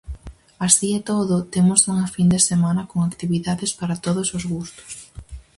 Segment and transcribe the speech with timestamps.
[0.67, 4.91] Así e todo, temos unha fin de semana con actividades para todos os gustos.